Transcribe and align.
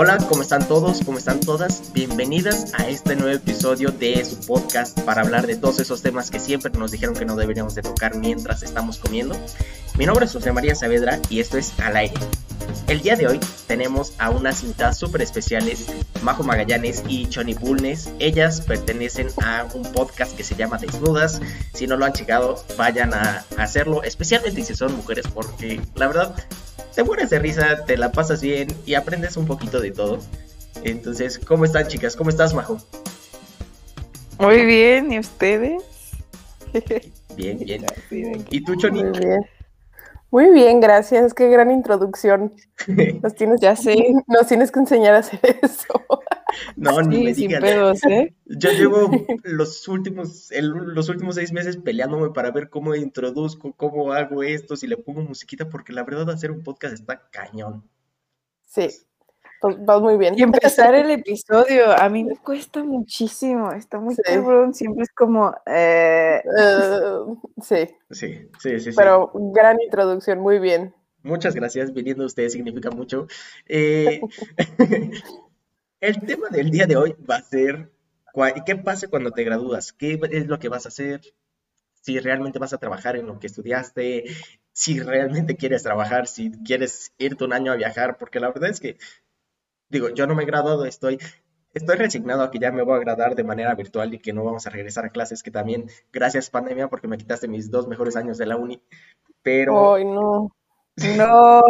Hola, 0.00 0.16
¿cómo 0.28 0.42
están 0.42 0.68
todos? 0.68 1.00
¿Cómo 1.04 1.18
están 1.18 1.40
todas? 1.40 1.92
Bienvenidas 1.92 2.72
a 2.74 2.88
este 2.88 3.16
nuevo 3.16 3.34
episodio 3.34 3.90
de 3.90 4.24
su 4.24 4.38
podcast 4.38 4.96
para 5.00 5.22
hablar 5.22 5.48
de 5.48 5.56
todos 5.56 5.80
esos 5.80 6.02
temas 6.02 6.30
que 6.30 6.38
siempre 6.38 6.70
nos 6.70 6.92
dijeron 6.92 7.16
que 7.16 7.24
no 7.24 7.34
deberíamos 7.34 7.74
de 7.74 7.82
tocar 7.82 8.16
mientras 8.16 8.62
estamos 8.62 8.98
comiendo. 8.98 9.36
Mi 9.96 10.06
nombre 10.06 10.26
es 10.26 10.32
José 10.32 10.52
María 10.52 10.76
Saavedra 10.76 11.18
y 11.28 11.40
esto 11.40 11.58
es 11.58 11.72
Al 11.80 11.96
Aire. 11.96 12.14
El 12.86 13.00
día 13.00 13.16
de 13.16 13.26
hoy 13.26 13.40
tenemos 13.66 14.12
a 14.18 14.30
unas 14.30 14.62
invitadas 14.62 14.96
súper 14.98 15.20
especiales, 15.20 15.86
Majo 16.22 16.44
Magallanes 16.44 17.02
y 17.08 17.28
Choni 17.28 17.54
Bulnes. 17.54 18.08
Ellas 18.20 18.60
pertenecen 18.60 19.26
a 19.42 19.66
un 19.74 19.82
podcast 19.82 20.36
que 20.36 20.44
se 20.44 20.54
llama 20.54 20.78
Desnudas. 20.78 21.40
Si 21.74 21.88
no 21.88 21.96
lo 21.96 22.04
han 22.04 22.12
checado, 22.12 22.64
vayan 22.76 23.14
a 23.14 23.44
hacerlo, 23.56 24.04
especialmente 24.04 24.62
si 24.62 24.76
son 24.76 24.94
mujeres, 24.94 25.26
porque 25.26 25.80
la 25.96 26.06
verdad 26.06 26.36
te 26.98 27.04
mueres 27.04 27.30
de 27.30 27.38
risa, 27.38 27.84
te 27.84 27.96
la 27.96 28.10
pasas 28.10 28.42
bien 28.42 28.66
y 28.84 28.94
aprendes 28.94 29.36
un 29.36 29.46
poquito 29.46 29.80
de 29.80 29.92
todo. 29.92 30.18
Entonces, 30.82 31.38
¿cómo 31.38 31.64
están 31.64 31.86
chicas? 31.86 32.16
¿Cómo 32.16 32.28
estás, 32.28 32.54
Majo? 32.54 32.78
Muy 34.40 34.66
bien, 34.66 35.12
¿y 35.12 35.20
ustedes? 35.20 35.80
Bien, 37.36 37.56
bien. 37.56 37.86
¿Y 38.50 38.64
tú, 38.64 38.74
Choni? 38.74 39.04
Muy 39.04 39.16
bien. 39.16 39.38
Muy 40.30 40.50
bien, 40.52 40.80
gracias. 40.80 41.32
Qué 41.32 41.48
gran 41.48 41.70
introducción. 41.70 42.52
Nos 43.22 43.34
tienes, 43.34 43.60
Ya 43.60 43.74
sé. 43.76 43.96
nos 44.26 44.46
tienes 44.46 44.70
que 44.70 44.80
enseñar 44.80 45.14
a 45.14 45.18
hacer 45.18 45.40
eso. 45.62 46.02
No, 46.76 47.00
ni 47.02 47.24
me 47.24 47.34
sin 47.34 47.48
digan. 47.48 47.62
pedos, 47.62 48.04
¿eh? 48.04 48.34
Yo 48.46 48.70
llevo 48.72 49.10
los 49.42 49.86
últimos, 49.88 50.50
el- 50.52 50.68
los 50.70 51.08
últimos 51.08 51.34
seis 51.36 51.52
meses 51.52 51.76
peleándome 51.78 52.30
para 52.30 52.50
ver 52.50 52.68
cómo 52.68 52.94
introduzco, 52.94 53.72
cómo 53.74 54.12
hago 54.12 54.42
esto, 54.42 54.76
si 54.76 54.86
le 54.86 54.96
pongo 54.96 55.22
musiquita, 55.22 55.68
porque 55.68 55.92
la 55.92 56.04
verdad 56.04 56.30
hacer 56.30 56.50
un 56.50 56.62
podcast 56.62 56.94
está 56.94 57.28
cañón. 57.30 57.84
Sí, 58.64 58.88
pues 59.60 59.76
vas 59.84 60.00
muy 60.00 60.16
bien. 60.16 60.38
Y 60.38 60.42
empezar 60.42 60.94
el 60.94 61.10
episodio, 61.10 61.90
a 61.90 62.08
mí 62.08 62.24
me 62.24 62.36
cuesta 62.36 62.82
muchísimo, 62.84 63.72
está 63.72 63.98
muy 63.98 64.14
Sí. 64.14 64.22
cabrón, 64.24 64.74
siempre 64.74 65.02
es 65.04 65.10
como, 65.12 65.54
eh, 65.66 66.42
Eh, 66.58 67.00
sí, 67.62 67.88
Sí, 68.10 68.48
sí, 68.60 68.80
sí, 68.80 68.92
sí. 68.92 68.96
pero 68.96 69.30
gran 69.34 69.80
introducción, 69.80 70.40
muy 70.40 70.58
bien. 70.58 70.94
Muchas 71.22 71.54
gracias, 71.54 71.92
viniendo 71.92 72.24
ustedes 72.24 72.52
significa 72.52 72.90
mucho. 72.90 73.26
Eh, 73.68 74.20
el 76.00 76.20
tema 76.20 76.48
del 76.48 76.70
día 76.70 76.86
de 76.86 76.96
hoy 76.96 77.16
va 77.28 77.36
a 77.36 77.42
ser 77.42 77.90
qué 78.64 78.76
pasa 78.76 79.08
cuando 79.08 79.32
te 79.32 79.42
gradúas, 79.44 79.92
qué 79.92 80.18
es 80.30 80.46
lo 80.46 80.58
que 80.58 80.68
vas 80.68 80.86
a 80.86 80.90
hacer, 80.90 81.20
si 82.02 82.18
realmente 82.20 82.58
vas 82.60 82.72
a 82.72 82.78
trabajar 82.78 83.16
en 83.16 83.26
lo 83.26 83.38
que 83.38 83.48
estudiaste, 83.48 84.24
si 84.72 85.00
realmente 85.00 85.56
quieres 85.56 85.82
trabajar, 85.82 86.28
si 86.28 86.52
quieres 86.64 87.12
irte 87.18 87.44
un 87.44 87.52
año 87.52 87.72
a 87.72 87.76
viajar, 87.76 88.16
porque 88.16 88.38
la 88.40 88.48
verdad 88.48 88.70
es 88.70 88.80
que, 88.80 88.96
digo, 89.88 90.08
yo 90.10 90.26
no 90.26 90.34
me 90.34 90.42
he 90.42 90.46
graduado, 90.46 90.84
estoy, 90.84 91.18
estoy 91.74 91.96
resignado 91.96 92.42
a 92.42 92.50
que 92.50 92.58
ya 92.58 92.72
me 92.72 92.82
voy 92.82 92.96
a 92.96 93.00
graduar 93.00 93.34
de 93.34 93.44
manera 93.44 93.74
virtual 93.74 94.12
y 94.14 94.18
que 94.18 94.32
no 94.32 94.44
vamos 94.44 94.66
a 94.66 94.70
regresar 94.70 95.04
a 95.04 95.10
clases, 95.10 95.42
que 95.42 95.50
también, 95.50 95.86
gracias 96.12 96.50
pandemia, 96.50 96.88
porque 96.88 97.08
me 97.08 97.18
quitaste 97.18 97.48
mis 97.48 97.70
dos 97.70 97.88
mejores 97.88 98.16
años 98.16 98.38
de 98.38 98.46
la 98.46 98.56
uni, 98.56 98.80
pero... 99.42 99.94
Ay, 99.94 100.04
no, 100.04 100.52
no. 101.16 101.62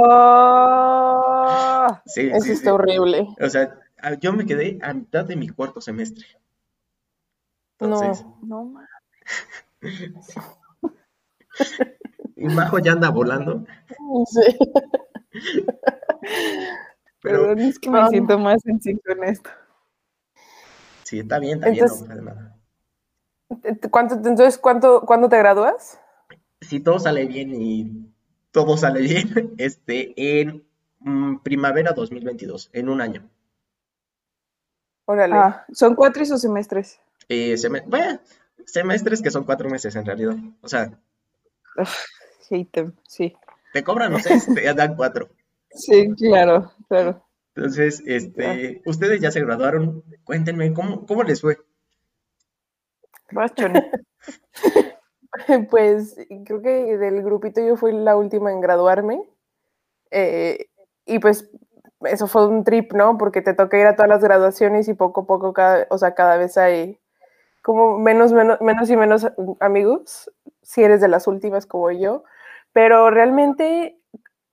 Sí, 2.06 2.28
eso 2.28 2.40
sí, 2.46 2.52
está 2.52 2.70
sí. 2.70 2.74
horrible. 2.74 3.26
O 3.40 3.48
sea, 3.48 3.78
a- 4.00 4.14
yo 4.14 4.32
me 4.32 4.46
quedé 4.46 4.78
a 4.82 4.94
mitad 4.94 5.24
de 5.24 5.36
mi 5.36 5.48
cuarto 5.48 5.80
semestre. 5.80 6.24
Entonces, 7.80 8.24
No, 8.42 8.64
ma- 8.64 8.88
y 12.36 12.44
Majo 12.46 12.78
ya 12.78 12.92
anda 12.92 13.10
volando, 13.10 13.64
Sí. 14.32 14.56
Pero 17.20 17.40
perdón, 17.40 17.58
es 17.60 17.78
que 17.78 17.90
me 17.90 18.08
siento 18.08 18.38
más 18.38 18.62
con 18.62 19.24
esto. 19.24 19.50
sí, 21.04 21.20
está 21.20 21.38
bien, 21.38 21.58
está 21.58 21.70
bien, 21.70 21.80
no 21.80 21.86
Entonces- 21.86 22.08
pasa 22.08 22.20
nada. 22.20 22.54
¿Cuánto, 23.90 24.14
entonces, 24.16 24.58
¿cuánto, 24.58 25.00
¿cuándo 25.02 25.28
te 25.28 25.38
gradúas? 25.38 25.98
Si 26.60 26.80
todo 26.80 26.98
sale 26.98 27.24
bien 27.24 27.54
y 27.54 28.12
todo 28.50 28.76
sale 28.76 29.00
bien, 29.00 29.54
este, 29.58 30.40
en 30.40 30.66
mm, 31.00 31.38
primavera 31.38 31.92
2022, 31.92 32.70
en 32.72 32.88
un 32.88 33.00
año. 33.00 33.28
Órale. 35.06 35.34
Ah, 35.34 35.64
son 35.72 35.94
cuatro 35.94 36.22
y 36.22 36.26
sus 36.26 36.42
semestres. 36.42 37.00
Eh, 37.30 37.56
bueno, 37.86 38.20
semestres 38.66 39.22
que 39.22 39.30
son 39.30 39.44
cuatro 39.44 39.70
meses 39.70 39.96
en 39.96 40.04
realidad. 40.04 40.36
O 40.60 40.68
sea, 40.68 40.90
Hate 42.50 42.70
them, 42.70 42.92
sí. 43.06 43.34
te 43.72 43.82
cobran 43.82 44.12
los 44.12 44.22
seis, 44.22 44.46
te 44.54 44.74
dan 44.74 44.96
cuatro. 44.96 45.30
Sí, 45.70 46.08
claro, 46.16 46.72
claro. 46.88 47.24
Entonces, 47.54 48.02
este, 48.06 48.82
ustedes 48.86 49.20
ya 49.20 49.30
se 49.30 49.40
graduaron, 49.40 50.04
cuéntenme, 50.24 50.72
¿cómo, 50.72 51.06
cómo 51.06 51.22
les 51.24 51.40
fue? 51.40 51.58
Choni. 53.54 53.80
Pues 55.70 56.16
creo 56.46 56.62
que 56.62 56.96
del 56.96 57.22
grupito 57.22 57.60
yo 57.60 57.76
fui 57.76 57.92
la 57.92 58.16
última 58.16 58.50
en 58.50 58.60
graduarme. 58.60 59.22
eh, 60.10 60.66
y 61.06 61.18
pues 61.20 61.50
eso 62.02 62.26
fue 62.26 62.46
un 62.46 62.64
trip, 62.64 62.92
¿no? 62.92 63.18
Porque 63.18 63.42
te 63.42 63.54
toca 63.54 63.78
ir 63.78 63.86
a 63.86 63.96
todas 63.96 64.08
las 64.08 64.22
graduaciones 64.22 64.88
y 64.88 64.94
poco 64.94 65.22
a 65.22 65.26
poco, 65.26 65.52
cada, 65.52 65.86
o 65.90 65.98
sea, 65.98 66.14
cada 66.14 66.36
vez 66.36 66.56
hay 66.58 66.98
como 67.62 67.98
menos, 67.98 68.32
menos, 68.32 68.60
menos 68.60 68.90
y 68.90 68.96
menos 68.96 69.26
amigos, 69.60 70.30
si 70.62 70.82
eres 70.84 71.00
de 71.00 71.08
las 71.08 71.26
últimas 71.26 71.66
como 71.66 71.90
yo. 71.92 72.24
Pero 72.72 73.10
realmente, 73.10 73.98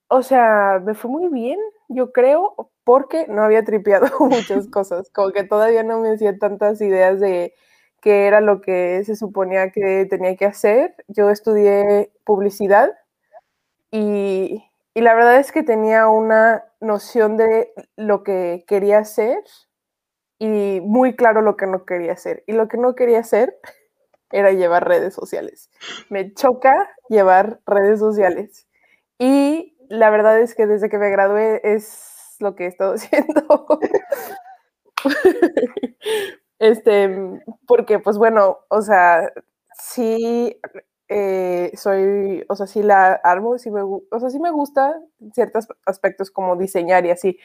o 0.08 0.22
sea, 0.24 0.82
me 0.84 0.94
fue 0.94 1.12
muy 1.12 1.28
bien, 1.30 1.60
yo 1.90 2.12
creo, 2.12 2.72
porque 2.84 3.28
no 3.28 3.44
había 3.44 3.64
tripeado 3.64 4.08
muchas 4.20 4.68
cosas. 4.72 5.10
Como 5.12 5.32
que 5.32 5.44
todavía 5.44 5.84
no 5.84 6.00
me 6.00 6.12
hacía 6.14 6.38
tantas 6.38 6.82
ideas 6.82 7.20
de 7.20 7.54
qué 8.02 8.28
era 8.28 8.42
lo 8.42 8.62
que 8.62 9.04
se 9.06 9.16
suponía 9.16 9.72
que 9.72 10.06
tenía 10.10 10.36
que 10.36 10.46
hacer. 10.46 10.96
Yo 11.08 11.30
estudié 11.30 12.12
publicidad 12.24 12.92
y, 13.92 14.64
y 14.94 15.02
la 15.02 15.14
verdad 15.16 15.38
es 15.40 15.52
que 15.52 15.64
tenía 15.64 16.08
una 16.08 16.64
noción 16.80 17.38
de 17.38 17.74
lo 17.96 18.24
que 18.24 18.66
quería 18.68 19.00
hacer 19.00 19.44
y 20.40 20.82
muy 20.82 21.16
claro 21.16 21.42
lo 21.42 21.56
que 21.58 21.68
no 21.68 21.86
quería 21.86 22.14
hacer. 22.14 22.44
Y 22.48 22.54
lo 22.54 22.68
que 22.68 22.78
no 22.78 22.96
quería 22.96 23.20
hacer 23.20 23.58
era 24.32 24.52
llevar 24.52 24.88
redes 24.88 25.14
sociales. 25.14 25.72
Me 26.10 26.34
choca 26.34 26.90
llevar 27.10 27.60
redes 27.66 28.00
sociales. 28.00 28.68
Y 29.18 29.75
la 29.90 30.10
verdad 30.10 30.40
es 30.40 30.56
que 30.56 30.68
desde 30.68 30.90
que 30.90 30.98
me 30.98 31.10
gradué 31.10 31.62
es 31.64 32.38
lo 32.40 32.56
que 32.56 32.66
he 32.66 32.68
estado 32.68 32.94
haciendo. 32.96 33.80
este, 36.60 37.42
porque 37.68 38.00
pues 38.00 38.18
bueno, 38.18 38.60
o 38.70 38.82
sea, 38.82 39.32
sí 39.80 40.60
eh, 41.08 41.72
soy, 41.76 42.44
o 42.50 42.56
sea, 42.56 42.68
sí 42.68 42.82
la 42.82 43.14
armo, 43.24 43.58
sí 43.58 43.70
me, 43.70 43.82
o 43.84 44.20
sea, 44.20 44.30
sí 44.30 44.40
me 44.40 44.52
gusta 44.52 45.00
ciertos 45.34 45.68
aspectos 45.86 46.32
como 46.32 46.56
diseñar 46.56 47.06
y 47.06 47.12
así, 47.12 47.40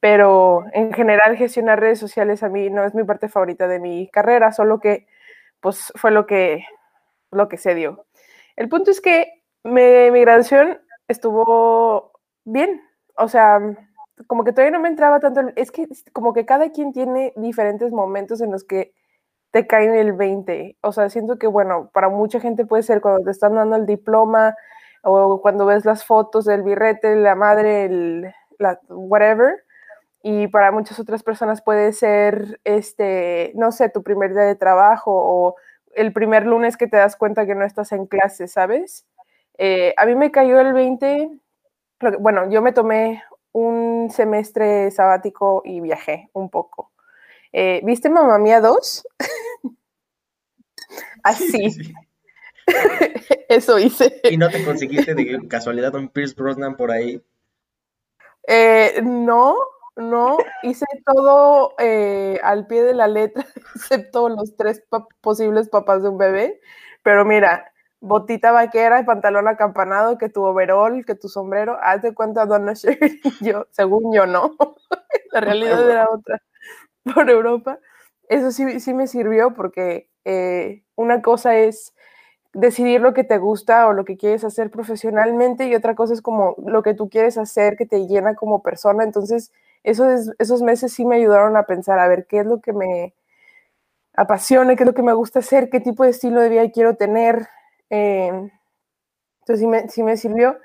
pero 0.00 0.64
en 0.72 0.92
general 0.92 1.36
gestionar 1.36 1.80
redes 1.80 1.98
sociales 1.98 2.42
a 2.42 2.48
mí 2.48 2.70
no 2.70 2.84
es 2.84 2.94
mi 2.94 3.04
parte 3.04 3.28
favorita 3.28 3.68
de 3.68 3.80
mi 3.80 4.08
carrera, 4.08 4.52
solo 4.52 4.80
que 4.80 5.06
pues 5.60 5.92
fue 5.96 6.10
lo 6.10 6.26
que, 6.26 6.64
lo 7.30 7.48
que 7.48 7.58
se 7.58 7.74
dio. 7.74 8.06
El 8.56 8.68
punto 8.68 8.90
es 8.90 9.00
que 9.00 9.42
mi 9.64 10.20
graduación 10.20 10.80
estuvo 11.12 12.12
bien, 12.44 12.82
o 13.16 13.28
sea, 13.28 13.60
como 14.26 14.44
que 14.44 14.52
todavía 14.52 14.72
no 14.76 14.82
me 14.82 14.88
entraba 14.88 15.20
tanto, 15.20 15.42
es 15.56 15.70
que 15.70 15.86
como 16.12 16.32
que 16.32 16.46
cada 16.46 16.70
quien 16.70 16.92
tiene 16.92 17.32
diferentes 17.36 17.92
momentos 17.92 18.40
en 18.40 18.50
los 18.52 18.64
que 18.64 18.92
te 19.52 19.66
caen 19.66 19.94
el 19.94 20.12
20, 20.14 20.78
o 20.82 20.92
sea, 20.92 21.10
siento 21.10 21.38
que 21.38 21.46
bueno, 21.46 21.90
para 21.92 22.08
mucha 22.08 22.40
gente 22.40 22.66
puede 22.66 22.82
ser 22.82 23.00
cuando 23.02 23.24
te 23.24 23.30
están 23.30 23.54
dando 23.54 23.76
el 23.76 23.86
diploma 23.86 24.56
o 25.04 25.40
cuando 25.42 25.66
ves 25.66 25.84
las 25.84 26.04
fotos 26.04 26.44
del 26.46 26.62
birrete, 26.62 27.16
la 27.16 27.34
madre, 27.34 27.86
el, 27.86 28.34
la, 28.58 28.80
whatever, 28.88 29.64
y 30.22 30.48
para 30.48 30.72
muchas 30.72 31.00
otras 31.00 31.22
personas 31.22 31.62
puede 31.62 31.92
ser, 31.92 32.60
este, 32.64 33.52
no 33.56 33.72
sé, 33.72 33.88
tu 33.90 34.02
primer 34.02 34.32
día 34.34 34.44
de 34.44 34.54
trabajo 34.56 35.12
o 35.14 35.56
el 35.94 36.12
primer 36.12 36.46
lunes 36.46 36.76
que 36.76 36.86
te 36.86 36.96
das 36.96 37.16
cuenta 37.16 37.46
que 37.46 37.54
no 37.54 37.64
estás 37.64 37.92
en 37.92 38.06
clase, 38.06 38.48
¿sabes? 38.48 39.06
Eh, 39.58 39.94
a 39.96 40.06
mí 40.06 40.14
me 40.14 40.30
cayó 40.30 40.60
el 40.60 40.72
20, 40.72 41.30
lo 42.00 42.10
que- 42.10 42.16
bueno, 42.18 42.50
yo 42.50 42.62
me 42.62 42.72
tomé 42.72 43.22
un 43.52 44.10
semestre 44.10 44.90
sabático 44.90 45.62
y 45.64 45.80
viajé 45.80 46.30
un 46.32 46.50
poco. 46.50 46.90
Eh, 47.52 47.80
¿Viste 47.84 48.08
Mamá 48.10 48.38
Mía 48.38 48.60
2? 48.60 49.06
Así, 51.22 51.70
Sí. 51.70 51.94
eso 53.48 53.78
hice. 53.78 54.20
¿Y 54.24 54.36
no 54.36 54.48
te 54.50 54.64
conseguiste 54.64 55.14
de 55.14 55.46
casualidad 55.48 55.94
un 55.94 56.08
Pierce 56.08 56.34
Brosnan 56.34 56.76
por 56.76 56.90
ahí? 56.90 57.22
Eh, 58.46 59.00
no, 59.02 59.56
no, 59.96 60.38
hice 60.62 60.86
todo 61.04 61.74
eh, 61.78 62.38
al 62.42 62.66
pie 62.66 62.82
de 62.82 62.94
la 62.94 63.08
letra, 63.08 63.46
excepto 63.74 64.28
los 64.28 64.56
tres 64.56 64.82
posibles 65.20 65.68
papás 65.68 66.02
de 66.02 66.08
un 66.08 66.18
bebé. 66.18 66.60
Pero 67.02 67.24
mira, 67.24 67.71
botita 68.02 68.50
vaquera 68.50 69.00
y 69.00 69.04
pantalón 69.04 69.48
acampanado, 69.48 70.18
que 70.18 70.28
tu 70.28 70.42
overol, 70.42 71.06
que 71.06 71.14
tu 71.14 71.28
sombrero, 71.28 71.78
haz 71.80 72.02
de 72.02 72.12
cuenta 72.12 72.46
Donna 72.46 72.74
Sher, 72.74 72.98
yo, 73.40 73.66
según 73.70 74.12
yo 74.12 74.26
no, 74.26 74.56
la 75.32 75.40
realidad 75.40 75.88
era 75.88 76.08
otra, 76.10 76.42
por 77.14 77.30
Europa. 77.30 77.78
Eso 78.28 78.50
sí, 78.50 78.80
sí 78.80 78.92
me 78.92 79.06
sirvió 79.06 79.54
porque 79.54 80.10
eh, 80.24 80.82
una 80.96 81.22
cosa 81.22 81.56
es 81.56 81.94
decidir 82.52 83.00
lo 83.00 83.14
que 83.14 83.24
te 83.24 83.38
gusta 83.38 83.86
o 83.86 83.92
lo 83.92 84.04
que 84.04 84.16
quieres 84.16 84.44
hacer 84.44 84.70
profesionalmente 84.70 85.66
y 85.66 85.74
otra 85.74 85.94
cosa 85.94 86.12
es 86.12 86.22
como 86.22 86.56
lo 86.66 86.82
que 86.82 86.94
tú 86.94 87.08
quieres 87.08 87.38
hacer 87.38 87.76
que 87.76 87.86
te 87.86 88.06
llena 88.06 88.34
como 88.34 88.62
persona. 88.62 89.04
Entonces, 89.04 89.52
esos, 89.84 90.32
esos 90.38 90.62
meses 90.62 90.92
sí 90.92 91.04
me 91.04 91.16
ayudaron 91.16 91.56
a 91.56 91.66
pensar, 91.66 91.98
a 91.98 92.08
ver, 92.08 92.26
qué 92.26 92.40
es 92.40 92.46
lo 92.46 92.60
que 92.60 92.72
me 92.72 93.14
apasiona, 94.14 94.76
qué 94.76 94.82
es 94.82 94.86
lo 94.86 94.94
que 94.94 95.02
me 95.02 95.14
gusta 95.14 95.38
hacer, 95.38 95.70
qué 95.70 95.80
tipo 95.80 96.04
de 96.04 96.10
estilo 96.10 96.40
de 96.40 96.48
vida 96.48 96.70
quiero 96.70 96.96
tener, 96.96 97.48
Em, 97.92 98.50
entonces 99.40 99.60
sí 99.60 99.66
me, 99.66 99.88
sí 99.88 100.02
me, 100.02 100.16
sirvió. 100.16 100.58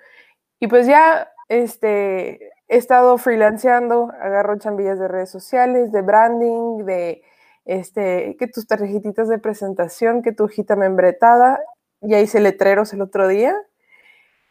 Y 0.59 0.67
pues 0.67 0.87
ya 0.87 1.29
este, 1.49 2.51
he 2.69 2.77
estado 2.77 3.17
freelanceando, 3.17 4.11
agarro 4.21 4.57
chambillas 4.57 4.97
de 4.99 5.09
redes 5.09 5.29
sociales, 5.29 5.91
de 5.91 6.01
branding, 6.01 6.85
de 6.85 7.21
este, 7.65 8.37
que 8.39 8.47
tus 8.47 8.65
tarjetitas 8.67 9.27
de 9.27 9.39
presentación, 9.39 10.21
que 10.23 10.31
tu 10.31 10.45
hojita 10.45 10.77
membretada, 10.77 11.59
ya 12.01 12.19
hice 12.21 12.39
letreros 12.39 12.93
el 12.93 13.01
otro 13.01 13.27
día. 13.27 13.55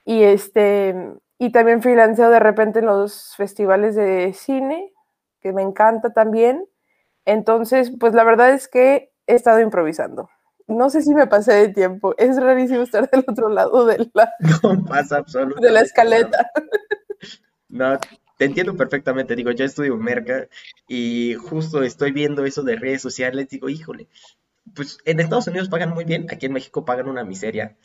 Y, 0.04 0.24
este, 0.24 0.94
y 1.38 1.52
también 1.52 1.82
freelanceo 1.82 2.30
de 2.30 2.40
repente 2.40 2.80
en 2.80 2.86
los 2.86 3.34
festivales 3.36 3.96
de 3.96 4.34
cine, 4.34 4.92
que 5.40 5.52
me 5.54 5.62
encanta 5.62 6.12
también. 6.12 6.68
Entonces, 7.24 7.90
pues 7.98 8.14
la 8.14 8.24
verdad 8.24 8.50
es 8.50 8.68
que 8.68 9.12
he 9.26 9.34
estado 9.34 9.60
improvisando 9.60 10.28
no 10.66 10.90
sé 10.90 11.02
si 11.02 11.14
me 11.14 11.26
pasé 11.26 11.52
de 11.52 11.68
tiempo. 11.68 12.14
Es 12.18 12.36
rarísimo 12.36 12.82
estar 12.82 13.08
del 13.10 13.24
otro 13.26 13.48
lado 13.48 13.86
de 13.86 14.08
la, 14.12 14.32
no 14.62 14.84
pasa 14.84 15.24
de 15.60 15.70
la 15.70 15.80
escaleta. 15.80 16.50
No, 17.68 17.98
te 18.38 18.44
entiendo 18.44 18.76
perfectamente. 18.76 19.36
Digo, 19.36 19.50
yo 19.50 19.64
estudio 19.64 19.96
merca 19.96 20.48
y 20.88 21.34
justo 21.34 21.82
estoy 21.82 22.12
viendo 22.12 22.44
eso 22.44 22.62
de 22.62 22.76
redes 22.76 23.02
sociales. 23.02 23.48
Digo, 23.48 23.68
híjole, 23.68 24.08
pues 24.74 24.98
en 25.04 25.20
Estados 25.20 25.46
Unidos 25.48 25.68
pagan 25.68 25.90
muy 25.90 26.04
bien, 26.04 26.26
aquí 26.30 26.46
en 26.46 26.52
México 26.52 26.84
pagan 26.84 27.08
una 27.08 27.24
miseria. 27.24 27.76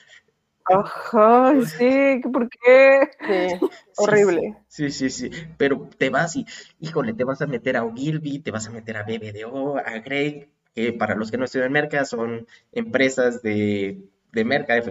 Ajá, 0.65 1.53
sí, 1.65 2.21
¿por 2.31 2.49
qué? 2.49 3.09
Sí, 3.27 3.67
horrible. 3.97 4.57
Sí, 4.67 4.91
sí, 4.91 5.09
sí, 5.09 5.31
pero 5.57 5.89
te 5.97 6.09
vas 6.09 6.35
y, 6.35 6.45
híjole, 6.79 7.13
te 7.13 7.23
vas 7.23 7.41
a 7.41 7.47
meter 7.47 7.77
a 7.77 7.83
Ogilvy, 7.83 8.39
te 8.39 8.51
vas 8.51 8.67
a 8.67 8.71
meter 8.71 8.97
a 8.97 9.03
BBDO, 9.03 9.77
a 9.77 9.99
Greg, 9.99 10.49
que 10.73 10.93
para 10.93 11.15
los 11.15 11.31
que 11.31 11.37
no 11.37 11.45
estudian 11.45 11.71
merca 11.71 12.05
son 12.05 12.47
empresas 12.71 13.41
de, 13.41 14.01
de 14.31 14.45
merca 14.45 14.81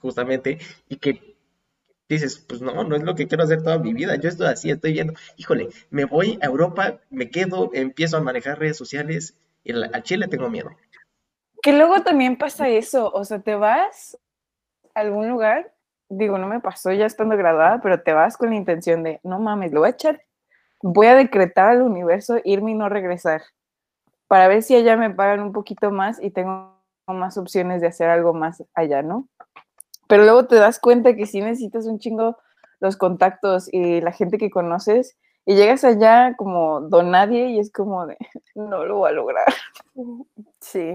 justamente 0.00 0.58
y 0.88 0.96
que 0.96 1.34
dices, 2.08 2.38
pues 2.38 2.60
no, 2.60 2.84
no 2.84 2.96
es 2.96 3.02
lo 3.02 3.14
que 3.14 3.26
quiero 3.26 3.44
hacer 3.44 3.62
toda 3.62 3.78
mi 3.78 3.92
vida, 3.94 4.16
yo 4.16 4.28
estoy 4.28 4.46
así, 4.46 4.70
estoy 4.70 4.92
viendo, 4.92 5.14
híjole, 5.36 5.68
me 5.90 6.04
voy 6.04 6.38
a 6.42 6.46
Europa, 6.46 7.00
me 7.10 7.30
quedo, 7.30 7.70
empiezo 7.72 8.16
a 8.16 8.20
manejar 8.20 8.58
redes 8.58 8.76
sociales 8.76 9.36
y 9.64 9.72
a 9.72 10.02
Chile 10.02 10.28
tengo 10.28 10.50
miedo. 10.50 10.70
Que 11.62 11.72
luego 11.72 12.02
también 12.02 12.36
pasa 12.36 12.68
eso, 12.68 13.10
o 13.10 13.24
sea, 13.24 13.40
te 13.40 13.54
vas 13.54 14.18
a 14.94 15.00
algún 15.00 15.28
lugar, 15.28 15.72
digo, 16.08 16.38
no 16.38 16.46
me 16.46 16.60
pasó 16.60 16.92
ya 16.92 17.06
estando 17.06 17.36
graduada, 17.36 17.80
pero 17.82 18.02
te 18.02 18.12
vas 18.12 18.36
con 18.36 18.50
la 18.50 18.56
intención 18.56 19.02
de, 19.02 19.20
no 19.22 19.40
mames, 19.40 19.72
lo 19.72 19.80
voy 19.80 19.88
a 19.88 19.92
echar, 19.92 20.22
voy 20.82 21.06
a 21.06 21.14
decretar 21.14 21.70
al 21.70 21.82
universo 21.82 22.38
irme 22.44 22.72
y 22.72 22.74
no 22.74 22.88
regresar 22.90 23.42
para 24.28 24.48
ver 24.48 24.62
si 24.62 24.74
allá 24.74 24.96
me 24.96 25.10
pagan 25.10 25.40
un 25.40 25.52
poquito 25.52 25.90
más 25.90 26.22
y 26.22 26.30
tengo 26.30 26.74
más 27.06 27.36
opciones 27.36 27.80
de 27.80 27.88
hacer 27.88 28.08
algo 28.08 28.32
más 28.32 28.62
allá, 28.74 29.02
¿no? 29.02 29.28
Pero 30.08 30.24
luego 30.24 30.46
te 30.46 30.56
das 30.56 30.78
cuenta 30.78 31.14
que 31.14 31.26
sí 31.26 31.40
necesitas 31.40 31.86
un 31.86 31.98
chingo 31.98 32.36
los 32.80 32.96
contactos 32.96 33.68
y 33.72 34.00
la 34.00 34.12
gente 34.12 34.38
que 34.38 34.50
conoces 34.50 35.16
y 35.46 35.56
llegas 35.56 35.84
allá 35.84 36.34
como 36.36 36.80
don 36.82 37.10
nadie 37.10 37.48
y 37.48 37.58
es 37.58 37.70
como 37.70 38.06
de, 38.06 38.16
no 38.54 38.84
lo 38.84 38.98
voy 38.98 39.10
a 39.10 39.14
lograr. 39.14 39.46
Sí, 40.60 40.94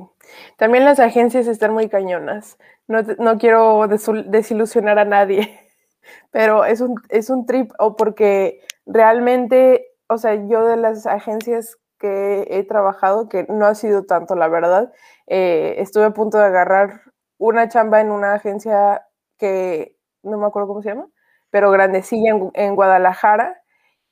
también 0.57 0.85
las 0.85 0.99
agencias 0.99 1.47
están 1.47 1.73
muy 1.73 1.89
cañonas. 1.89 2.57
No, 2.87 3.01
no 3.19 3.37
quiero 3.37 3.87
desilusionar 3.87 4.97
a 4.97 5.05
nadie, 5.05 5.59
pero 6.31 6.65
es 6.65 6.81
un, 6.81 6.95
es 7.09 7.29
un 7.29 7.45
trip 7.45 7.71
o 7.77 7.95
porque 7.95 8.61
realmente, 8.85 9.87
o 10.07 10.17
sea, 10.17 10.35
yo 10.35 10.65
de 10.65 10.77
las 10.77 11.05
agencias 11.05 11.77
que 11.99 12.47
he 12.49 12.63
trabajado, 12.63 13.29
que 13.29 13.45
no 13.49 13.65
ha 13.65 13.75
sido 13.75 14.05
tanto, 14.05 14.35
la 14.35 14.47
verdad. 14.47 14.91
Eh, 15.27 15.75
estuve 15.79 16.05
a 16.05 16.11
punto 16.11 16.37
de 16.37 16.45
agarrar 16.45 17.01
una 17.37 17.67
chamba 17.69 18.01
en 18.01 18.11
una 18.11 18.33
agencia 18.33 19.05
que 19.37 19.97
no 20.23 20.37
me 20.37 20.47
acuerdo 20.47 20.67
cómo 20.69 20.81
se 20.81 20.89
llama, 20.89 21.07
pero 21.49 21.71
grandecilla 21.71 22.35
en, 22.53 22.75
Guadalajara 22.75 23.61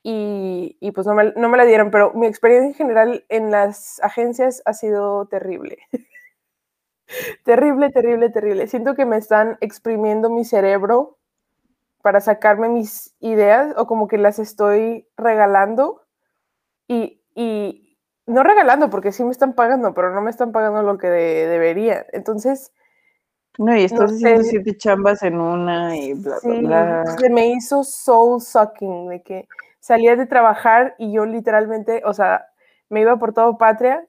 y, 0.02 0.76
y 0.80 0.92
pues 0.92 1.06
no 1.06 1.14
me, 1.14 1.32
no 1.36 1.48
me, 1.48 1.58
la 1.58 1.64
dieron, 1.64 1.90
pero 1.90 2.12
mi 2.14 2.26
experiencia 2.26 2.68
en 2.68 2.74
general 2.74 3.24
en 3.28 3.50
las 3.50 4.00
agencias 4.02 4.62
ha 4.64 4.72
sido 4.74 5.26
terrible. 5.26 5.78
terrible, 7.44 7.90
terrible, 7.90 8.30
terrible. 8.30 8.66
Siento 8.66 8.94
que 8.94 9.06
me 9.06 9.16
están 9.16 9.58
exprimiendo 9.60 10.30
mi 10.30 10.44
cerebro 10.44 11.18
para 12.02 12.20
sacarme 12.20 12.68
mis 12.68 13.14
ideas 13.20 13.74
o 13.76 13.86
como 13.86 14.08
que 14.08 14.18
las 14.18 14.38
estoy 14.38 15.08
regalando 15.16 16.02
y 16.88 17.17
y 17.34 17.98
no 18.26 18.42
regalando, 18.42 18.90
porque 18.90 19.12
sí 19.12 19.24
me 19.24 19.30
están 19.30 19.54
pagando, 19.54 19.94
pero 19.94 20.14
no 20.14 20.20
me 20.20 20.30
están 20.30 20.52
pagando 20.52 20.82
lo 20.82 20.98
que 20.98 21.08
debería. 21.08 22.06
Entonces... 22.12 22.72
No, 23.58 23.76
y 23.76 23.82
estás 23.82 24.12
haciendo 24.12 24.44
siete 24.44 24.76
chambas 24.76 25.22
en 25.24 25.40
una 25.40 25.96
y 25.96 26.14
bla, 26.14 26.36
bla, 26.44 26.60
bla. 26.60 27.16
Se 27.18 27.28
me 27.28 27.48
hizo 27.48 27.82
soul 27.82 28.40
sucking, 28.40 29.08
de 29.08 29.22
que 29.22 29.48
salía 29.80 30.14
de 30.14 30.26
trabajar 30.26 30.94
y 30.98 31.12
yo 31.12 31.26
literalmente, 31.26 32.02
o 32.04 32.14
sea, 32.14 32.46
me 32.88 33.00
iba 33.00 33.18
por 33.18 33.32
todo 33.32 33.58
patria 33.58 34.06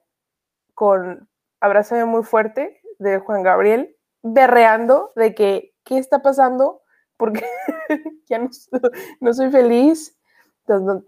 con 0.74 1.28
Abrázame 1.60 2.04
muy 2.04 2.22
fuerte 2.22 2.80
de 2.98 3.18
Juan 3.18 3.42
Gabriel, 3.42 3.96
berreando 4.22 5.12
de 5.16 5.34
que, 5.34 5.74
¿qué 5.84 5.98
está 5.98 6.22
pasando? 6.22 6.82
Porque 7.16 7.44
ya 8.28 8.38
no, 8.38 8.48
no 9.20 9.34
soy 9.34 9.50
feliz. 9.50 10.16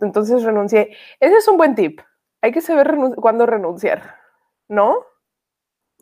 Entonces 0.00 0.42
renuncié. 0.42 0.96
Ese 1.20 1.36
es 1.36 1.48
un 1.48 1.56
buen 1.56 1.74
tip 1.74 2.00
hay 2.42 2.50
que 2.50 2.60
saber 2.60 2.94
cuándo 3.16 3.46
renunciar, 3.46 4.16
¿no? 4.68 4.96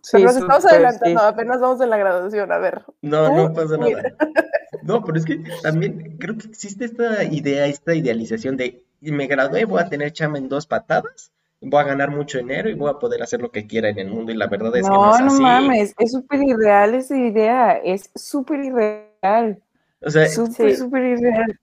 Sí, 0.03 0.23
nos 0.23 0.35
estamos 0.35 0.65
adelantando, 0.65 1.21
apenas 1.21 1.61
vamos 1.61 1.81
en 1.83 1.91
la 1.91 1.99
graduación, 1.99 2.51
a 2.51 2.59
ver. 2.59 2.83
No, 3.03 3.37
no 3.37 3.53
pasa 3.53 3.77
nada. 3.77 4.03
No, 4.83 5.05
pero 5.05 5.19
es 5.19 5.27
que 5.27 5.43
también 5.63 6.17
creo 6.19 6.39
que 6.39 6.47
existe 6.47 6.87
esta 6.87 7.25
idea, 7.25 7.67
esta 7.67 7.95
idealización 7.95 8.57
de 8.57 8.83
me 9.01 9.27
gradué, 9.27 9.65
voy 9.67 9.83
a 9.83 9.89
tener 9.89 10.13
chama 10.13 10.39
en 10.39 10.49
dos 10.49 10.67
patadas, 10.67 11.33
voy 11.61 11.81
a 11.81 11.87
ganar 11.87 12.11
mucho 12.11 12.39
dinero 12.39 12.71
y 12.71 12.75
voy 12.75 12.89
a 12.89 12.99
poder 12.99 13.23
hacer 13.23 13.43
lo 13.43 13.51
que 13.51 13.67
quiera 13.67 13.91
en 13.91 13.99
el 13.99 14.09
mundo 14.09 14.33
y 14.33 14.37
la 14.37 14.47
verdad 14.47 14.75
es 14.77 14.89
que 14.89 14.95
no 14.95 15.11
es 15.11 15.21
así. 15.21 15.35
No, 15.35 15.41
mames, 15.43 15.95
es 15.99 16.13
súper 16.13 16.43
irreal 16.43 16.95
esa 16.95 17.17
idea, 17.17 17.73
es 17.73 18.11
súper 18.15 18.61
irreal. 18.61 19.63
O 20.01 20.09
sea, 20.09 20.29
súper, 20.29 20.77
súper 20.77 21.03
irreal. 21.03 21.61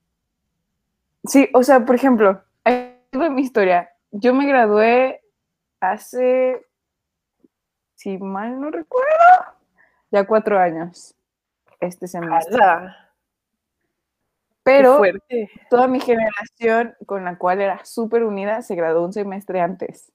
Sí, 1.28 1.48
o 1.52 1.62
sea, 1.62 1.84
por 1.84 1.94
ejemplo, 1.94 2.42
ahí 2.64 2.96
mi 3.12 3.42
historia 3.42 3.90
yo 4.10 4.34
me 4.34 4.46
gradué 4.46 5.22
hace, 5.80 6.66
si 7.94 8.18
mal 8.18 8.60
no 8.60 8.70
recuerdo, 8.70 9.06
ya 10.10 10.26
cuatro 10.26 10.58
años, 10.58 11.14
este 11.80 12.08
semestre. 12.08 12.58
Pero 14.62 15.00
toda 15.70 15.86
mi 15.86 16.00
generación 16.00 16.94
con 17.06 17.24
la 17.24 17.38
cual 17.38 17.60
era 17.60 17.84
súper 17.84 18.24
unida 18.24 18.60
se 18.62 18.74
graduó 18.74 19.04
un 19.04 19.12
semestre 19.12 19.60
antes. 19.60 20.12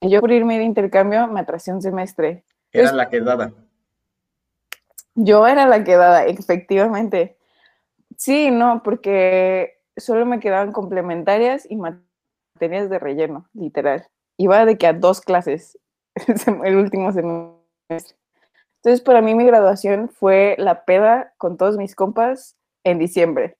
Y 0.00 0.10
yo 0.10 0.20
por 0.20 0.32
irme 0.32 0.58
de 0.58 0.64
intercambio 0.64 1.26
me 1.28 1.40
atrasé 1.40 1.72
un 1.72 1.82
semestre. 1.82 2.44
Era 2.72 2.92
la 2.92 3.08
quedada. 3.08 3.52
Yo 5.14 5.46
era 5.46 5.66
la 5.66 5.84
quedada, 5.84 6.24
efectivamente. 6.26 7.36
Sí, 8.16 8.50
no, 8.50 8.82
porque 8.82 9.73
solo 9.96 10.26
me 10.26 10.40
quedaban 10.40 10.72
complementarias 10.72 11.66
y 11.70 11.76
materias 11.76 12.90
de 12.90 12.98
relleno, 12.98 13.48
literal. 13.52 14.06
Iba 14.36 14.64
de 14.64 14.78
que 14.78 14.86
a 14.86 14.92
dos 14.92 15.20
clases 15.20 15.78
el 16.64 16.76
último 16.76 17.12
semestre. 17.12 18.16
Entonces, 18.76 19.00
para 19.00 19.22
mí 19.22 19.34
mi 19.34 19.44
graduación 19.44 20.10
fue 20.10 20.56
la 20.58 20.84
peda 20.84 21.32
con 21.38 21.56
todos 21.56 21.76
mis 21.76 21.94
compas 21.94 22.56
en 22.84 22.98
diciembre. 22.98 23.56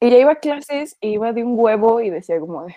Y 0.00 0.10
ya 0.10 0.18
iba 0.18 0.32
a 0.32 0.36
clases 0.36 0.96
iba 1.00 1.32
de 1.32 1.44
un 1.44 1.58
huevo 1.58 2.00
y 2.00 2.10
decía 2.10 2.38
como 2.40 2.64
de, 2.64 2.74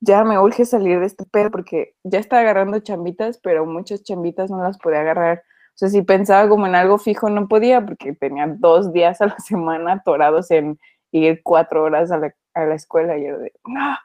ya 0.00 0.24
me 0.24 0.38
urge 0.38 0.64
salir 0.64 1.00
de 1.00 1.06
este 1.06 1.24
pedo 1.26 1.50
porque 1.50 1.94
ya 2.04 2.18
estaba 2.18 2.42
agarrando 2.42 2.80
chambitas, 2.80 3.38
pero 3.38 3.66
muchas 3.66 4.02
chambitas 4.02 4.50
no 4.50 4.62
las 4.62 4.78
podía 4.78 5.00
agarrar. 5.00 5.42
O 5.74 5.78
sea, 5.80 5.88
si 5.88 6.02
pensaba 6.02 6.48
como 6.48 6.66
en 6.66 6.74
algo 6.74 6.98
fijo, 6.98 7.30
no 7.30 7.48
podía 7.48 7.84
porque 7.84 8.12
tenía 8.14 8.46
dos 8.46 8.92
días 8.92 9.20
a 9.20 9.26
la 9.26 9.38
semana 9.46 9.92
atorados 9.94 10.50
en 10.50 10.78
ir 11.12 11.42
cuatro 11.42 11.84
horas 11.84 12.10
a 12.10 12.18
la 12.18 12.34
a 12.54 12.64
la 12.64 12.74
escuela 12.74 13.16
y 13.16 13.26
yo 13.26 13.38
de, 13.38 13.52
no. 13.64 13.96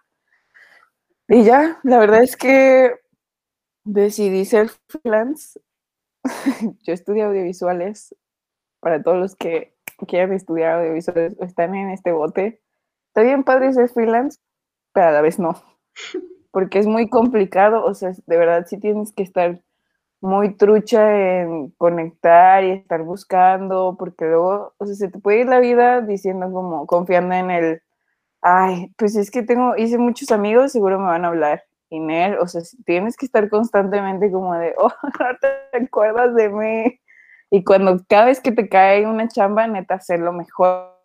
Y 1.27 1.43
ya, 1.43 1.79
la 1.83 1.97
verdad 1.97 2.21
es 2.23 2.37
que 2.37 2.93
decidí 3.83 4.45
ser 4.45 4.69
freelance 4.87 5.59
yo 6.83 6.93
estudio 6.93 7.25
audiovisuales. 7.27 8.15
Para 8.79 9.01
todos 9.01 9.17
los 9.17 9.35
que 9.35 9.75
quieran 10.07 10.33
estudiar 10.33 10.79
audiovisuales 10.79 11.35
o 11.39 11.43
están 11.43 11.73
en 11.75 11.89
este 11.89 12.11
bote, 12.11 12.61
está 13.07 13.21
bien 13.23 13.43
padre 13.43 13.73
ser 13.73 13.89
freelance, 13.89 14.39
pero 14.93 15.07
a 15.07 15.11
la 15.11 15.21
vez 15.21 15.39
no. 15.39 15.63
Porque 16.51 16.79
es 16.79 16.87
muy 16.87 17.09
complicado, 17.09 17.83
o 17.83 17.93
sea, 17.93 18.11
de 18.25 18.37
verdad 18.37 18.65
sí 18.67 18.79
tienes 18.79 19.11
que 19.11 19.23
estar 19.23 19.61
muy 20.25 20.55
trucha 20.55 21.41
en 21.41 21.69
conectar 21.71 22.63
y 22.63 22.71
estar 22.71 23.03
buscando, 23.03 23.95
porque 23.97 24.25
luego, 24.25 24.73
o 24.77 24.85
sea, 24.85 24.95
se 24.95 25.09
te 25.09 25.19
puede 25.19 25.41
ir 25.41 25.47
la 25.47 25.59
vida 25.59 26.01
diciendo 26.01 26.51
como, 26.51 26.87
confiando 26.87 27.35
en 27.35 27.51
el, 27.51 27.81
ay, 28.41 28.91
pues 28.97 29.15
es 29.15 29.31
que 29.31 29.43
tengo, 29.43 29.77
hice 29.77 29.97
muchos 29.97 30.31
amigos, 30.31 30.71
seguro 30.71 30.99
me 30.99 31.05
van 31.05 31.25
a 31.25 31.29
hablar. 31.29 31.63
Iner, 31.89 32.39
o 32.39 32.47
sea, 32.47 32.61
tienes 32.85 33.15
que 33.17 33.27
estar 33.27 33.49
constantemente 33.49 34.31
como 34.31 34.55
de, 34.55 34.73
oh, 34.77 34.91
no 35.19 35.37
te 35.39 35.85
acuerdas 35.85 36.35
de 36.35 36.49
mí. 36.49 36.99
Y 37.51 37.63
cuando 37.63 38.03
cada 38.09 38.25
vez 38.25 38.41
que 38.41 38.51
te 38.51 38.67
cae 38.67 39.05
una 39.05 39.27
chamba, 39.27 39.67
neta, 39.67 39.95
hacer 39.95 40.19
lo 40.19 40.33
mejor 40.33 40.95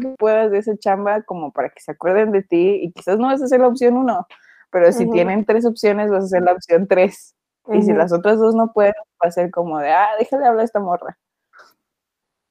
que 0.00 0.08
puedas 0.18 0.50
de 0.50 0.58
esa 0.58 0.76
chamba 0.76 1.22
como 1.22 1.52
para 1.52 1.70
que 1.70 1.80
se 1.80 1.92
acuerden 1.92 2.32
de 2.32 2.42
ti 2.42 2.80
y 2.82 2.92
quizás 2.92 3.18
no 3.18 3.28
vas 3.28 3.40
a 3.40 3.44
hacer 3.44 3.60
la 3.60 3.68
opción 3.68 3.96
uno, 3.96 4.26
pero 4.70 4.90
si 4.92 5.08
tienen 5.08 5.44
tres 5.44 5.64
opciones 5.64 6.10
vas 6.10 6.24
a 6.24 6.26
hacer 6.26 6.42
la 6.42 6.52
opción 6.52 6.88
tres. 6.88 7.33
Y 7.72 7.82
si 7.82 7.92
las 7.92 8.12
otras 8.12 8.38
dos 8.38 8.54
no 8.54 8.72
pueden, 8.72 8.94
va 9.22 9.28
a 9.28 9.30
ser 9.30 9.50
como 9.50 9.78
de, 9.78 9.90
ah, 9.90 10.10
déjale 10.18 10.46
hablar 10.46 10.62
a 10.62 10.64
esta 10.64 10.80
morra. 10.80 11.18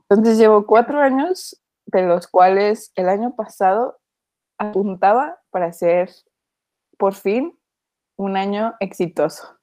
Entonces 0.10 0.38
llevo 0.38 0.65
cuatro 0.65 1.00
años, 1.00 1.62
de 1.86 2.03
los 2.03 2.27
cuales 2.27 2.91
el 2.96 3.10
año 3.10 3.36
pasado 3.36 4.00
apuntaba 4.58 5.39
para 5.50 5.72
ser 5.74 6.10
por 6.98 7.13
fin 7.13 7.58
un 8.15 8.38
año 8.38 8.75
exitoso. 8.79 9.60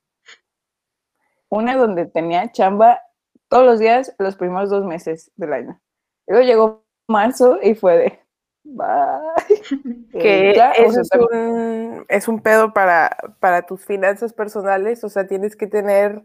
Una 1.49 1.77
donde 1.77 2.07
tenía 2.07 2.53
chamba 2.53 3.01
todos 3.49 3.65
los 3.65 3.79
días 3.81 4.15
los 4.19 4.37
primeros 4.37 4.71
dos 4.71 4.85
meses 4.85 5.33
del 5.37 5.53
año. 5.53 5.81
Luego 6.27 6.45
llegó 6.45 6.85
marzo 7.09 7.59
y 7.63 7.75
fue 7.75 7.97
de 7.97 8.21
bye. 8.65 9.40
Que 10.13 10.51
eso 10.51 11.01
es, 11.01 11.11
un, 11.13 12.05
es 12.09 12.29
un 12.29 12.41
pedo 12.41 12.73
para, 12.73 13.17
para 13.39 13.63
tus 13.63 13.85
finanzas 13.85 14.33
personales, 14.33 15.05
o 15.05 15.09
sea, 15.09 15.27
tienes 15.27 15.57
que 15.57 15.67
tener 15.67 16.23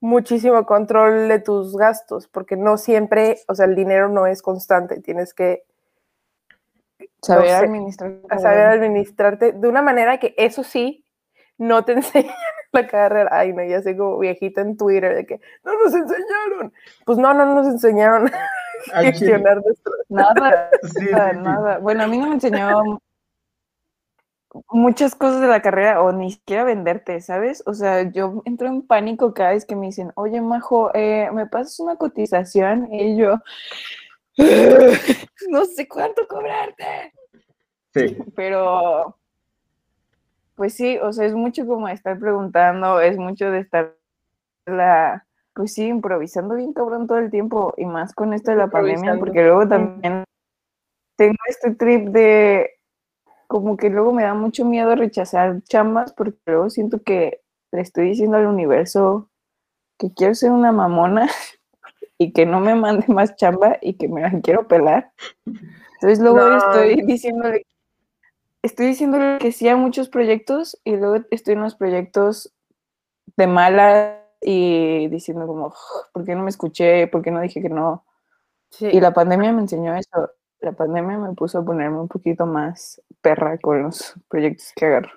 muchísimo 0.00 0.64
control 0.66 1.28
de 1.28 1.38
tus 1.38 1.76
gastos, 1.76 2.28
porque 2.28 2.56
no 2.56 2.76
siempre, 2.76 3.40
o 3.48 3.54
sea, 3.54 3.66
el 3.66 3.74
dinero 3.74 4.08
no 4.08 4.26
es 4.26 4.42
constante, 4.42 5.00
tienes 5.00 5.34
que 5.34 5.64
saber, 7.22 7.50
administrarte. 7.50 8.38
saber 8.38 8.66
administrarte 8.66 9.52
de 9.52 9.68
una 9.68 9.82
manera 9.82 10.18
que 10.18 10.34
eso 10.36 10.62
sí, 10.62 11.04
no 11.58 11.84
te 11.84 11.92
enseñan 11.94 12.34
la 12.72 12.86
carrera. 12.86 13.30
Ay, 13.32 13.52
no, 13.52 13.64
ya 13.64 13.82
sé 13.82 13.96
como 13.96 14.18
viejita 14.18 14.60
en 14.60 14.76
Twitter 14.76 15.14
de 15.14 15.26
que 15.26 15.40
no 15.64 15.72
nos 15.82 15.94
enseñaron. 15.94 16.72
Pues 17.04 17.18
no, 17.18 17.32
no 17.34 17.46
nos 17.54 17.66
enseñaron 17.66 18.30
gestionar 19.02 19.62
nuestro. 19.64 19.92
Nada, 20.08 20.70
nada. 21.34 21.78
Bueno, 21.78 22.04
a 22.04 22.06
mí 22.06 22.18
no 22.18 22.28
me 22.28 22.34
enseñó 22.34 23.00
muchas 24.70 25.14
cosas 25.14 25.40
de 25.40 25.48
la 25.48 25.60
carrera 25.60 26.02
o 26.02 26.12
ni 26.12 26.32
siquiera 26.32 26.64
venderte, 26.64 27.20
¿sabes? 27.20 27.62
O 27.66 27.74
sea, 27.74 28.10
yo 28.10 28.42
entro 28.44 28.68
en 28.68 28.86
pánico 28.86 29.34
cada 29.34 29.50
vez 29.50 29.64
que 29.64 29.76
me 29.76 29.86
dicen, 29.86 30.12
oye, 30.14 30.40
Majo, 30.40 30.90
eh, 30.94 31.28
¿me 31.32 31.46
pasas 31.46 31.78
una 31.80 31.96
cotización? 31.96 32.92
Y 32.92 33.16
yo, 33.16 33.40
no 35.48 35.64
sé 35.64 35.88
cuánto 35.88 36.26
cobrarte. 36.26 37.12
Sí. 37.92 38.16
Pero 38.34 39.16
pues 40.56 40.74
sí, 40.74 40.98
o 40.98 41.12
sea, 41.12 41.26
es 41.26 41.34
mucho 41.34 41.66
como 41.66 41.88
estar 41.88 42.18
preguntando, 42.18 43.00
es 43.00 43.18
mucho 43.18 43.50
de 43.50 43.60
estar 43.60 43.94
la, 44.64 45.25
pues 45.56 45.72
sí, 45.72 45.86
improvisando 45.86 46.54
bien 46.54 46.74
cabrón 46.74 47.06
todo 47.06 47.16
el 47.16 47.30
tiempo 47.30 47.72
y 47.78 47.86
más 47.86 48.14
con 48.14 48.34
esto 48.34 48.50
de 48.50 48.58
la 48.58 48.68
pandemia, 48.68 49.16
porque 49.18 49.42
luego 49.42 49.66
también 49.66 50.24
tengo 51.16 51.36
este 51.48 51.74
trip 51.74 52.08
de 52.10 52.72
como 53.46 53.78
que 53.78 53.88
luego 53.88 54.12
me 54.12 54.24
da 54.24 54.34
mucho 54.34 54.66
miedo 54.66 54.94
rechazar 54.94 55.62
chambas 55.62 56.12
porque 56.12 56.36
luego 56.44 56.68
siento 56.68 57.02
que 57.02 57.40
le 57.72 57.80
estoy 57.80 58.08
diciendo 58.08 58.36
al 58.36 58.46
universo 58.46 59.30
que 59.98 60.12
quiero 60.12 60.34
ser 60.34 60.50
una 60.50 60.72
mamona 60.72 61.26
y 62.18 62.34
que 62.34 62.44
no 62.44 62.60
me 62.60 62.74
mande 62.74 63.06
más 63.08 63.34
chamba 63.36 63.78
y 63.80 63.94
que 63.94 64.08
me 64.08 64.20
la 64.20 64.38
quiero 64.42 64.68
pelar. 64.68 65.10
Entonces 65.46 66.20
luego 66.20 66.54
estoy 66.54 67.00
diciéndole 67.06 67.64
estoy 68.60 68.88
diciendo 68.88 69.18
que 69.40 69.52
sí 69.52 69.68
a 69.68 69.76
muchos 69.76 70.10
proyectos 70.10 70.78
y 70.84 70.96
luego 70.96 71.24
estoy 71.30 71.54
en 71.54 71.62
los 71.62 71.76
proyectos 71.76 72.52
de 73.38 73.46
mala 73.46 74.25
y 74.48 75.08
diciendo 75.08 75.44
como, 75.44 75.74
¿por 76.12 76.24
qué 76.24 76.36
no 76.36 76.44
me 76.44 76.50
escuché? 76.50 77.08
¿Por 77.08 77.20
qué 77.20 77.32
no 77.32 77.40
dije 77.40 77.60
que 77.60 77.68
no? 77.68 78.04
Y 78.78 79.00
la 79.00 79.12
pandemia 79.12 79.52
me 79.52 79.62
enseñó 79.62 79.96
eso. 79.96 80.30
La 80.60 80.70
pandemia 80.70 81.18
me 81.18 81.34
puso 81.34 81.58
a 81.58 81.64
ponerme 81.64 81.98
un 81.98 82.06
poquito 82.06 82.46
más 82.46 83.02
perra 83.20 83.58
con 83.58 83.82
los 83.82 84.14
proyectos 84.28 84.72
que 84.76 84.86
agarro. 84.86 85.10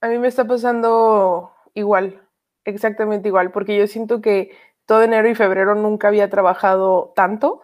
A 0.00 0.06
mí 0.06 0.18
me 0.18 0.28
está 0.28 0.46
pasando 0.46 1.50
igual, 1.74 2.22
exactamente 2.64 3.26
igual, 3.26 3.50
porque 3.50 3.76
yo 3.76 3.88
siento 3.88 4.20
que 4.20 4.52
todo 4.86 5.02
enero 5.02 5.28
y 5.28 5.34
febrero 5.34 5.74
nunca 5.74 6.06
había 6.06 6.30
trabajado 6.30 7.12
tanto, 7.16 7.62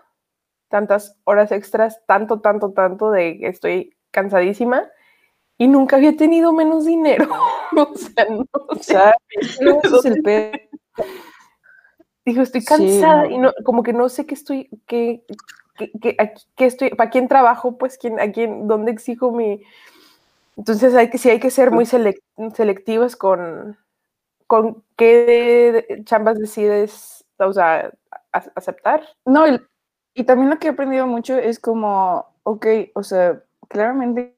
tantas 0.69 1.21
horas 1.23 1.53
extras, 1.53 2.05
tanto, 2.07 2.41
tanto, 2.41 2.73
tanto 2.73 3.13
de 3.13 3.39
que 3.39 3.47
estoy 3.47 3.97
cansadísima 4.11 4.91
y 5.57 5.69
nunca 5.69 5.97
había 5.97 6.17
tenido 6.17 6.53
menos 6.53 6.85
dinero. 6.85 7.29
o 7.77 7.95
sea, 7.95 8.27
no 8.29 9.81
sé. 9.81 9.99
es 9.99 10.05
el 10.05 10.23
Dijo, 12.25 12.43
estoy 12.43 12.65
cansada 12.65 13.27
y 13.29 13.39
no, 13.39 13.53
como 13.65 13.83
que 13.83 13.93
no 13.93 14.09
sé 14.09 14.27
qué 14.27 14.35
estoy, 14.35 14.69
qué, 14.87 15.25
qué, 16.01 16.17
estoy, 16.59 16.91
para 16.91 17.11
quién 17.11 17.29
trabajo, 17.29 17.79
pues 17.79 17.99
quién, 17.99 18.19
a 18.19 18.33
quién, 18.33 18.67
dónde 18.67 18.91
exijo 18.91 19.31
mi. 19.31 19.63
Entonces 20.57 20.95
hay 20.95 21.11
que, 21.11 21.19
sí 21.19 21.31
hay 21.31 21.39
que 21.39 21.51
ser 21.51 21.71
muy 21.71 21.87
selectivas 21.87 23.15
con, 23.15 23.77
con 24.47 24.83
qué 24.97 26.03
chambas 26.05 26.39
decides, 26.39 27.25
o 27.39 27.53
sea, 27.53 27.93
aceptar. 28.33 29.03
No, 29.25 29.47
y, 29.47 29.61
y 30.15 30.25
también 30.25 30.51
lo 30.51 30.59
que 30.59 30.69
he 30.69 30.71
aprendido 30.71 31.07
mucho 31.07 31.37
es 31.37 31.61
como, 31.61 32.27
ok, 32.43 32.67
o 32.95 33.03
sea, 33.03 33.43
claramente 33.69 34.37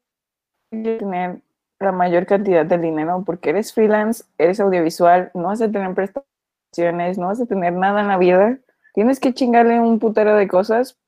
tener 0.71 1.41
la 1.81 1.93
mayor 1.93 2.27
cantidad 2.27 2.67
de 2.67 2.79
dinero 2.79 3.23
porque 3.25 3.50
eres 3.50 3.73
freelance, 3.73 4.25
eres 4.37 4.61
audiovisual, 4.61 5.31
no 5.35 5.45
vas 5.45 5.62
a 5.62 5.71
tener 5.71 5.95
prestaciones, 5.95 6.29
no 6.77 7.27
vas 7.27 7.41
a 7.41 7.47
tener 7.47 7.73
nada 7.73 8.01
en 8.01 8.09
la 8.09 8.19
vida. 8.19 8.59
Tienes 8.95 9.21
que 9.21 9.35
chingarle 9.35 9.81
un 9.81 9.99
putero 9.99 10.35
de 10.37 10.49
cosas 10.49 10.99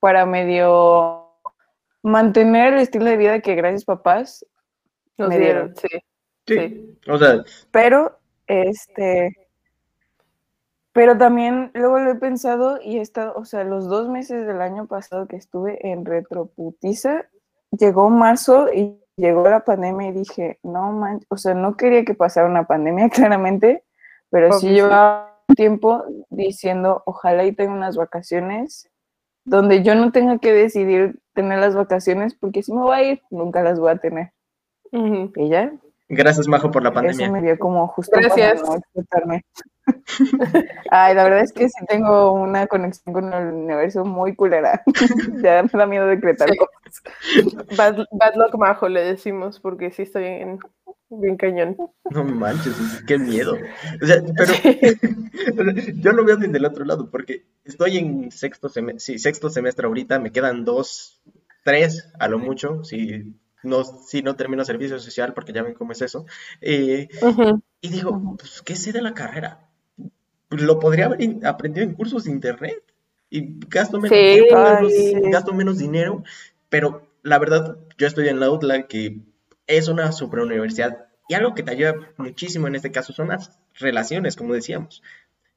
para 0.00 0.26
medio 0.26 1.24
mantener 2.02 2.74
el 2.74 2.80
estilo 2.80 3.06
de 3.06 3.16
vida 3.16 3.40
que 3.40 3.54
gracias 3.54 3.84
papás 3.84 4.46
nos 5.16 5.28
me 5.28 5.38
dieron. 5.38 5.74
Sí. 5.76 5.88
Sí. 6.46 6.98
O 7.08 7.18
sea. 7.18 7.44
Pero, 7.70 8.18
este. 8.46 9.36
Pero 10.92 11.18
también 11.18 11.70
luego 11.74 11.98
lo 11.98 12.12
he 12.12 12.16
pensado 12.16 12.78
y 12.80 12.98
he 12.98 13.00
estado, 13.00 13.34
o 13.34 13.44
sea, 13.44 13.64
los 13.64 13.88
dos 13.88 14.08
meses 14.08 14.46
del 14.46 14.60
año 14.60 14.86
pasado 14.86 15.26
que 15.26 15.34
estuve 15.34 15.90
en 15.90 16.04
Retroputiza, 16.04 17.28
llegó 17.72 18.10
marzo 18.10 18.72
y 18.72 19.00
llegó 19.16 19.48
la 19.48 19.64
pandemia 19.64 20.08
y 20.08 20.12
dije, 20.12 20.60
no 20.62 20.92
man, 20.92 21.20
o 21.28 21.36
sea, 21.36 21.54
no 21.54 21.76
quería 21.76 22.04
que 22.04 22.14
pasara 22.14 22.46
una 22.46 22.66
pandemia, 22.66 23.08
claramente, 23.10 23.84
pero 24.30 24.52
sí 24.58 24.70
llevaba 24.70 25.40
tiempo 25.56 26.04
diciendo, 26.30 27.02
ojalá 27.06 27.44
y 27.44 27.52
tenga 27.52 27.72
unas 27.72 27.96
vacaciones 27.96 28.90
donde 29.44 29.82
yo 29.82 29.94
no 29.94 30.10
tenga 30.10 30.38
que 30.38 30.52
decidir 30.52 31.20
tener 31.34 31.58
las 31.58 31.74
vacaciones 31.74 32.34
porque 32.34 32.62
si 32.62 32.72
me 32.72 32.80
voy 32.80 32.96
a 32.96 33.02
ir, 33.02 33.22
nunca 33.30 33.62
las 33.62 33.78
voy 33.78 33.92
a 33.92 33.98
tener. 33.98 34.32
Y 34.92 35.48
ya. 35.48 35.72
Gracias, 36.08 36.46
Majo, 36.46 36.70
por 36.70 36.82
la 36.82 36.92
pandemia. 36.92 37.24
Eso 37.24 37.32
me 37.32 37.42
dio 37.42 37.58
como 37.58 37.88
justo 37.88 38.16
Gracias. 38.16 38.62
para 39.10 39.26
no 39.26 39.40
Ay, 40.90 41.14
la 41.14 41.24
verdad 41.24 41.40
es 41.40 41.52
que 41.52 41.68
sí 41.68 41.84
tengo 41.86 42.32
una 42.32 42.66
conexión 42.66 43.12
con 43.12 43.32
el 43.32 43.52
universo 43.52 44.04
muy 44.04 44.34
culera. 44.34 44.82
ya 45.42 45.62
me 45.62 45.70
da 45.72 45.86
miedo 45.86 46.06
decretar 46.06 46.50
cosas. 46.56 47.02
Bad, 47.76 48.34
luck 48.36 48.54
majo 48.56 48.88
le 48.88 49.02
decimos, 49.02 49.60
porque 49.60 49.90
sí 49.90 50.02
estoy 50.02 50.26
en, 50.26 50.58
bien 51.20 51.36
cañón. 51.36 51.76
No 52.10 52.24
manches, 52.24 52.74
qué 53.06 53.18
miedo. 53.18 53.56
O 54.02 54.06
sea, 54.06 54.22
pero 54.36 55.72
yo 55.96 56.12
lo 56.12 56.24
veo 56.24 56.36
desde 56.36 56.56
el 56.56 56.64
otro 56.64 56.84
lado, 56.84 57.10
porque 57.10 57.44
estoy 57.64 57.98
en 57.98 58.30
sexto 58.30 58.68
semestre, 58.68 59.00
sí, 59.00 59.18
sexto 59.18 59.50
semestre 59.50 59.86
ahorita, 59.86 60.18
me 60.18 60.32
quedan 60.32 60.64
dos, 60.64 61.22
tres 61.62 62.12
a 62.18 62.28
lo 62.28 62.38
mucho, 62.38 62.84
si 62.84 63.34
no, 63.62 63.84
si 63.84 64.22
no 64.22 64.36
termino 64.36 64.64
servicio 64.64 64.98
social, 64.98 65.34
porque 65.34 65.52
ya 65.52 65.62
ven 65.62 65.74
cómo 65.74 65.92
es 65.92 66.02
eso. 66.02 66.26
Eh, 66.60 67.08
y 67.80 67.88
digo, 67.88 68.36
pues, 68.38 68.62
¿qué 68.62 68.76
sé 68.76 68.92
de 68.92 69.02
la 69.02 69.14
carrera? 69.14 69.68
lo 70.50 70.78
podría 70.78 71.06
haber 71.06 71.44
aprendido 71.44 71.84
en 71.84 71.94
cursos 71.94 72.24
de 72.24 72.30
internet 72.30 72.82
y 73.30 73.58
gasto 73.68 74.00
menos 74.00 74.16
tiempo, 74.16 74.56
gasto 75.30 75.52
menos 75.52 75.78
dinero, 75.78 76.22
pero 76.68 77.08
la 77.22 77.38
verdad, 77.38 77.78
yo 77.98 78.06
estoy 78.06 78.28
en 78.28 78.38
la 78.38 78.50
UTLA, 78.50 78.86
que 78.86 79.20
es 79.66 79.88
una 79.88 80.12
super 80.12 80.40
universidad, 80.40 81.06
y 81.28 81.34
algo 81.34 81.54
que 81.54 81.62
te 81.62 81.70
ayuda 81.72 81.94
muchísimo 82.18 82.66
en 82.68 82.74
este 82.74 82.92
caso 82.92 83.12
son 83.12 83.28
las 83.28 83.58
relaciones, 83.74 84.36
como 84.36 84.54
decíamos. 84.54 85.02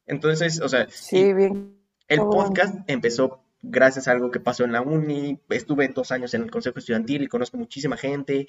Entonces, 0.06 0.62
o 0.62 0.70
sea, 0.70 0.88
Sí, 0.90 1.34
bien. 1.34 1.78
el 2.08 2.20
Oh. 2.22 2.30
podcast 2.30 2.76
empezó 2.88 3.44
gracias 3.62 4.08
a 4.08 4.12
algo 4.12 4.32
que 4.32 4.40
pasó 4.40 4.64
en 4.64 4.72
la 4.72 4.82
uni. 4.82 5.42
Estuve 5.50 5.88
dos 5.90 6.12
años 6.12 6.34
en 6.34 6.44
el 6.44 6.52
consejo 6.52 6.80
estudiantil 6.80 7.24
y 7.24 7.28
conozco 7.28 7.58
muchísima 7.58 7.98
gente. 7.98 8.48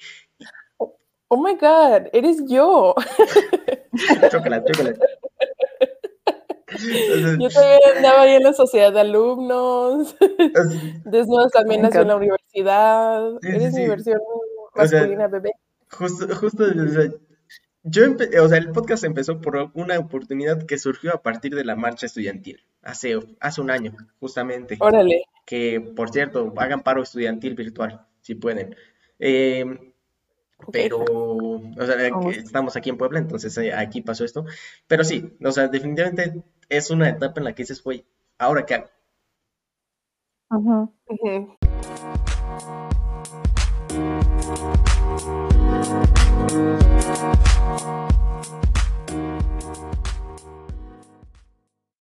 Oh 1.27 1.37
my 1.43 1.55
God, 1.55 2.07
eres 2.13 2.37
yo. 2.47 2.95
Chócala, 4.31 4.63
chócala. 4.63 4.93
Yo 7.39 7.49
también 7.49 7.79
andaba 7.97 8.21
ahí 8.21 8.35
en 8.35 8.43
la 8.43 8.53
sociedad 8.53 8.93
de 8.93 8.99
alumnos. 9.01 10.15
Desnudos 11.03 11.51
también 11.51 11.81
nació 11.81 12.01
en 12.01 12.07
la 12.09 12.15
universidad. 12.15 13.31
Sí, 13.41 13.49
sí, 13.49 13.55
Eres 13.55 13.73
sí. 13.73 13.81
mi 13.81 13.87
versión 13.87 14.19
O 14.83 14.87
sea, 14.87 14.99
masculina, 14.99 15.27
bebé. 15.27 15.51
Justo, 15.91 16.35
justo, 16.35 16.63
o 16.63 16.87
sea, 16.87 17.09
yo, 17.83 18.03
o 18.43 18.47
sea, 18.47 18.57
el 18.57 18.71
podcast 18.71 19.03
empezó 19.03 19.41
por 19.41 19.71
una 19.73 19.97
oportunidad 19.97 20.65
que 20.65 20.77
surgió 20.77 21.13
a 21.13 21.21
partir 21.21 21.55
de 21.55 21.63
la 21.63 21.75
marcha 21.75 22.05
estudiantil, 22.05 22.63
hace, 22.81 23.19
hace 23.39 23.61
un 23.61 23.71
año, 23.71 23.95
justamente. 24.19 24.77
Órale. 24.79 25.23
Que, 25.45 25.81
por 25.81 26.11
cierto, 26.11 26.53
hagan 26.57 26.83
paro 26.83 27.01
estudiantil 27.01 27.55
virtual, 27.55 28.05
si 28.21 28.35
pueden. 28.35 28.75
Eh, 29.17 29.65
Ok. 30.61 30.69
pero, 30.73 30.97
o 31.05 31.85
sea, 31.85 31.95
estamos 32.31 32.75
aquí 32.75 32.89
en 32.89 32.97
Puebla, 32.97 33.19
entonces 33.19 33.57
eh, 33.57 33.73
aquí 33.73 34.01
pasó 34.01 34.25
esto. 34.25 34.45
Pero 34.87 35.05
sí, 35.05 35.37
o 35.43 35.51
sea, 35.53 35.69
definitivamente 35.69 36.43
es 36.67 36.91
una 36.91 37.07
etapa 37.07 37.39
en 37.39 37.45
la 37.45 37.55
que 37.55 37.63
dices, 37.63 37.81
güey, 37.81 38.05
¿ahora 38.37 38.65
qué 38.65 38.75
hago? 38.75 38.89
Ujú. 40.51 40.93
Ujú. 41.07 41.58
Thank 46.39 47.43
you. 47.43 47.48